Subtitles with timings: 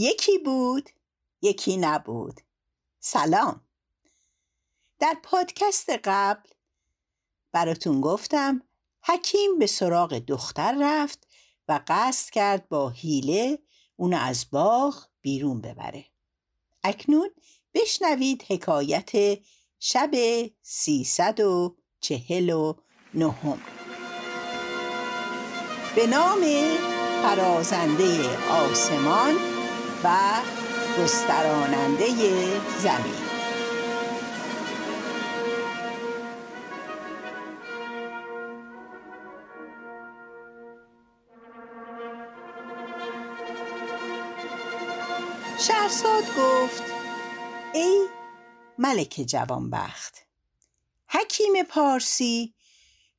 [0.00, 0.90] یکی بود
[1.42, 2.40] یکی نبود.
[3.00, 3.60] سلام.
[4.98, 6.50] در پادکست قبل
[7.52, 8.62] براتون گفتم
[9.02, 11.26] حکیم به سراغ دختر رفت
[11.68, 13.58] و قصد کرد با حیله
[13.96, 16.04] اونو از باغ بیرون ببره.
[16.84, 17.30] اکنون
[17.74, 19.38] بشنوید حکایت
[19.78, 20.10] شب
[20.62, 22.74] سیصد و چهل و
[23.14, 23.62] نهم.
[25.96, 26.40] به نام
[27.22, 29.57] فرازنده آسمان
[30.04, 30.40] و
[30.98, 32.06] گستراننده
[32.78, 33.28] زمین.
[45.58, 46.82] شهرزاد گفت
[47.74, 48.06] ای
[48.78, 50.18] ملک جوانبخت
[51.08, 52.54] حکیم پارسی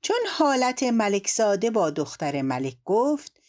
[0.02, 3.41] چون حالت ملکزاده با دختر ملک گفت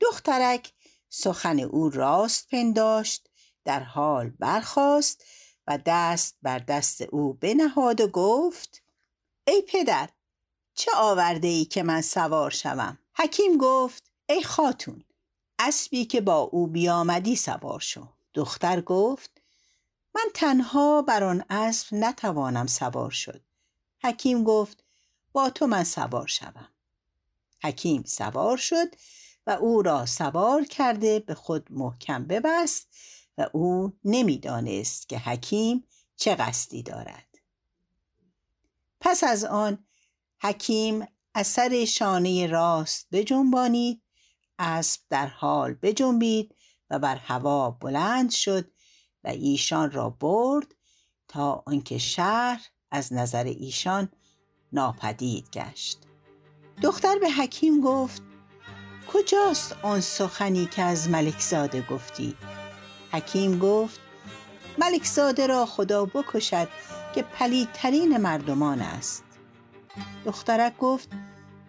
[0.00, 0.72] دخترک
[1.10, 3.28] سخن او راست پنداشت
[3.64, 5.24] در حال برخاست
[5.66, 8.82] و دست بر دست او بنهاد و گفت
[9.46, 10.08] ای پدر
[10.74, 15.04] چه آورده ای که من سوار شوم؟ حکیم گفت ای خاتون
[15.58, 18.08] اسبی که با او بیامدی سوار شو.
[18.34, 19.42] دختر گفت
[20.14, 23.44] من تنها بر آن اسب نتوانم سوار شد.
[24.02, 24.84] حکیم گفت
[25.32, 26.68] با تو من سوار شوم.
[27.62, 28.88] حکیم سوار شد
[29.46, 32.88] و او را سوار کرده به خود محکم ببست
[33.38, 35.84] و او نمی‌دانست که حکیم
[36.16, 37.38] چه قصدی دارد.
[39.00, 39.84] پس از آن
[40.42, 44.02] حکیم اثر شانه راست بجنبانید
[44.58, 46.54] اسب در حال بجنبید
[46.90, 48.70] و بر هوا بلند شد
[49.24, 50.74] و ایشان را برد
[51.28, 54.12] تا آنکه شهر از نظر ایشان
[54.72, 55.98] ناپدید گشت.
[56.82, 58.29] دختر به حکیم گفت
[59.12, 62.36] کجاست آن سخنی که از ملکزاده گفتی؟
[63.12, 64.00] حکیم گفت
[64.78, 66.68] ملکزاده را خدا بکشد
[67.14, 69.24] که پلیدترین مردمان است.
[70.24, 71.08] دخترک گفت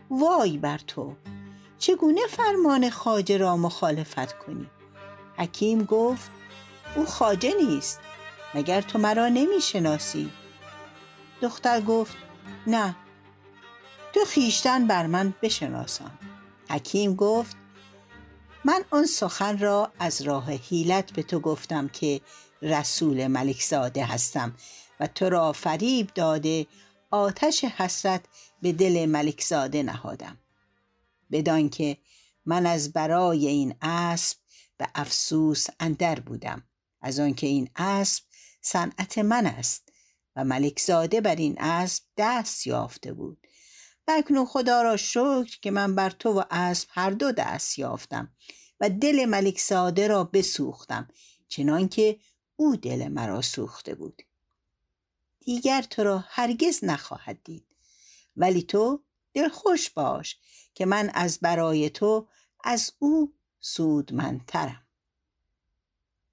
[0.09, 1.15] وای بر تو
[1.77, 4.69] چگونه فرمان خاجه را مخالفت کنی؟
[5.37, 6.31] حکیم گفت
[6.95, 7.99] او خاجه نیست
[8.53, 10.31] مگر تو مرا نمی‌شناسی؟
[11.41, 12.17] دختر گفت
[12.67, 12.95] نه
[14.13, 16.11] تو خیشتن بر من بشناسان.
[16.71, 17.55] حکیم گفت
[18.65, 22.21] من آن سخن را از راه حیلت به تو گفتم که
[22.61, 24.55] رسول ملکزاده هستم
[24.99, 26.67] و تو را فریب داده
[27.11, 28.25] آتش حسرت
[28.61, 30.37] به دل ملکزاده نهادم.
[31.31, 31.97] بدان که
[32.45, 34.37] من از برای این اسب
[34.77, 36.63] به افسوس اندر بودم.
[37.01, 38.23] از آنکه این اسب
[38.61, 39.89] صنعت من است
[40.35, 43.47] و ملکزاده بر این اسب دست یافته بود.
[44.07, 48.31] و اکنون خدا را شکر که من بر تو و اسب هر دو دست یافتم
[48.79, 51.07] و دل ملکزاده را بسوختم
[51.47, 52.19] چنانکه
[52.55, 54.21] او دل مرا سوخته بود.
[55.39, 57.65] دیگر تو را هرگز نخواهد دید.
[58.37, 59.03] ولی تو
[59.33, 60.37] دلخوش باش
[60.75, 62.27] که من از برای تو
[62.63, 64.87] از او سودمندترم.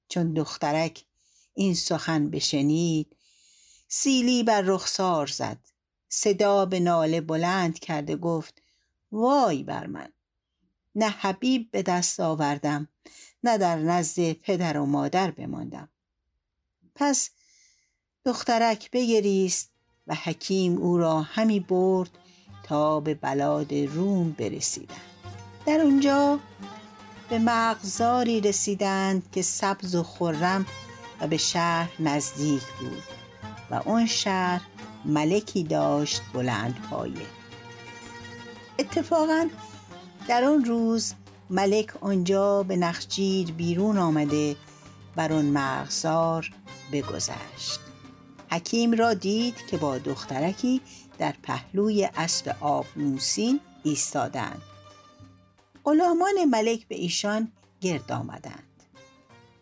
[0.09, 1.05] چون دخترک
[1.55, 3.17] این سخن بشنید
[3.89, 5.59] سیلی بر رخسار زد.
[6.09, 8.63] صدا به ناله بلند کرده گفت
[9.13, 10.09] وای بر من!
[10.95, 12.89] نه حبیب به دست آوردم
[13.45, 15.89] نه در نزد پدر و مادر بماندم.
[16.95, 17.31] پس
[18.25, 19.71] دخترک بگریست
[20.07, 22.11] و حکیم او را همی برد
[22.63, 25.01] تا به بلاد روم برسیدند.
[25.67, 26.41] در اونجا
[27.29, 30.67] به مغزاری رسیدند که سبز و خرم
[31.21, 33.03] و به شهر نزدیک بود
[33.71, 34.61] و اون شهر
[35.09, 37.27] ملکی داشت بلند پایه.
[38.79, 39.49] اتفاقا
[40.29, 41.15] در آن روز
[41.51, 44.57] ملک آنجا به نخجیر بیرون آمده
[45.17, 46.51] بر آن مغزار
[46.93, 47.81] بگذشت.
[48.51, 50.81] حکیم را دید که با دخترکی
[51.19, 54.63] در پهلوی اسب آبنوسین ایستادند.
[55.85, 58.82] غلامان ملک به ایشان گرد آمدند.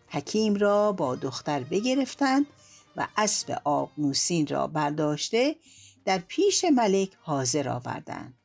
[0.08, 2.46] حکیم را با دختر بگرفتند
[2.96, 5.56] و اسب آبنوسین را برداشته
[6.04, 8.38] در پیش ملک حاضر آوردند.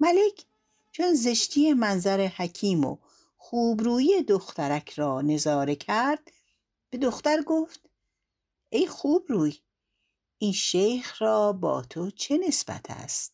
[0.00, 0.44] ملک
[0.92, 2.96] چون زشتی منظر حکیم و
[3.36, 6.32] خوبرویی دخترک را نظاره کرد
[6.90, 7.80] به دختر گفت
[8.70, 9.58] ای خوبروی
[10.38, 13.32] این شیخ را با تو چه نسبت است؟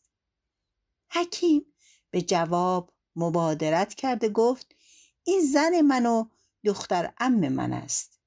[1.11, 1.65] حکیم
[2.11, 4.75] به جواب مبادرت کرده گفت
[5.23, 6.25] این زن من و
[6.65, 8.19] دختر ام من است.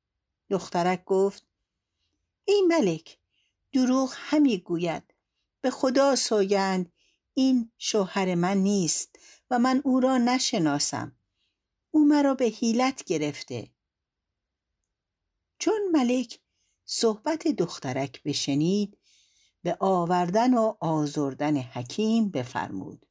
[0.50, 1.46] دخترک گفت
[2.44, 3.18] ای ملک
[3.72, 5.14] دروغ همی گوید.
[5.60, 6.92] به خدا سوگند
[7.34, 9.18] این شوهر من نیست
[9.50, 11.16] و من او را نشناسم.
[11.90, 13.70] او مرا به حیلت گرفته.
[15.58, 16.40] چون ملک
[16.84, 18.98] صحبت دخترک بشنید
[19.62, 23.06] به آوردن و آزردن حکیم بفرمود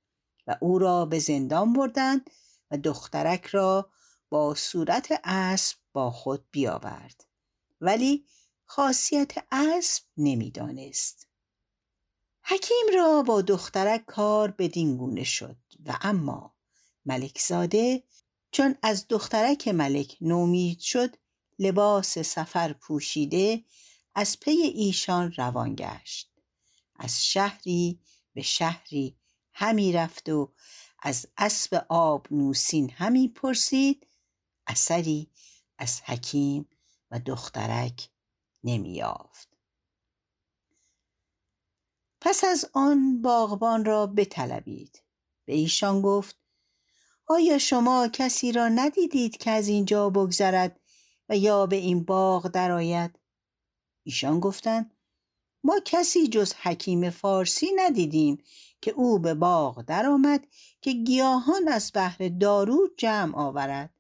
[0.48, 2.30] و او را به زندان بردند
[2.72, 3.90] و دخترک را
[4.30, 7.26] با صورت اسب با خود بیاورد.
[7.82, 8.26] ولی
[8.66, 11.28] خاصیت اسب نمی‌دانست.
[12.44, 16.56] حکیم را با دخترک کار بدین گونه شد و اما
[17.06, 18.04] ملک زاده
[18.52, 21.16] چون از دخترک ملک نومید شد
[21.60, 23.64] لباس سفر پوشیده
[24.16, 26.32] از پی ایشان روان گشت.
[26.96, 28.00] از شهری
[28.34, 29.18] به شهری
[29.54, 30.54] همی رفت و
[31.00, 34.08] از اسب آب نوسین همی پرسید
[34.68, 35.30] اثری
[35.78, 36.70] از حکیم
[37.12, 38.10] و دخترک
[38.64, 39.50] نمییافت.
[42.22, 45.04] پس از آن باغبان را بطلبید.
[45.46, 46.40] به ایشان گفت
[47.28, 50.80] آیا شما کسی را ندیدید که از اینجا بگذرد
[51.30, 53.20] و یا به این باغ درآید؟
[54.04, 54.96] ایشان گفتند
[55.64, 58.44] ما کسی جز حکیم فارسی ندیدیم
[58.82, 60.48] که او به باغ درآمد
[60.82, 63.95] که گیاهان از بهر دارو جمع آورد.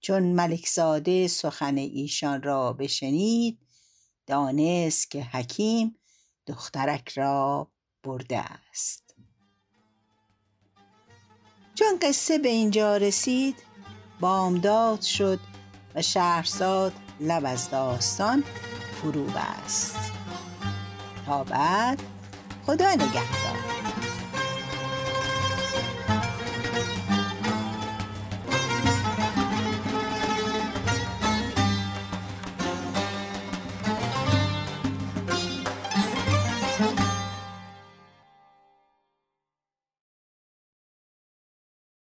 [0.00, 3.58] چون ملک زاده سخن ایشان را بشنید
[4.26, 5.96] دانست که حکیم
[6.46, 7.70] دخترک را
[8.02, 9.14] برده است.
[11.74, 13.56] چون قصه به اینجا رسید
[14.20, 15.40] بامداد شد
[15.94, 18.44] و شهرزاد لب از داستان
[19.02, 20.12] فرو بست.
[21.26, 22.02] تا بعد
[22.66, 23.59] خدا نگهدار.